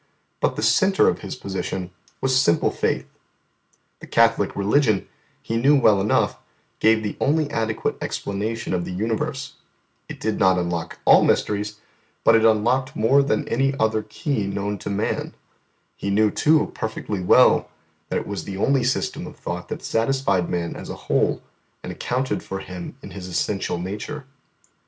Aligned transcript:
But 0.39 0.55
the 0.55 0.63
centre 0.63 1.07
of 1.07 1.19
His 1.19 1.35
position 1.35 1.91
was 2.21 2.35
simple 2.35 2.71
faith. 2.71 3.05
The 3.99 4.07
Catholic 4.07 4.55
Religion, 4.55 5.07
He 5.43 5.57
knew 5.57 5.79
well 5.79 6.01
enough, 6.01 6.39
gave 6.79 7.03
the 7.03 7.15
only 7.21 7.51
adequate 7.51 7.99
explanation 8.01 8.73
of 8.73 8.83
the 8.83 8.91
universe; 8.91 9.57
it 10.09 10.19
did 10.19 10.39
not 10.39 10.57
unlock 10.57 10.97
all 11.05 11.23
mysteries, 11.23 11.81
but 12.23 12.33
it 12.35 12.43
unlocked 12.43 12.95
more 12.95 13.21
than 13.21 13.47
any 13.47 13.75
other 13.79 14.01
key 14.01 14.47
known 14.47 14.79
to 14.79 14.89
man; 14.89 15.35
He 15.95 16.09
knew, 16.09 16.31
too, 16.31 16.71
perfectly 16.73 17.19
well, 17.21 17.69
that 18.09 18.17
it 18.17 18.25
was 18.25 18.43
the 18.45 18.57
only 18.57 18.83
system 18.83 19.27
of 19.27 19.35
thought 19.37 19.69
that 19.69 19.83
satisfied 19.83 20.49
man 20.49 20.75
as 20.75 20.89
a 20.89 20.95
whole, 21.05 21.43
and 21.83 21.91
accounted 21.91 22.41
for 22.41 22.57
him 22.57 22.97
in 23.03 23.11
his 23.11 23.27
essential 23.27 23.77
nature. 23.77 24.25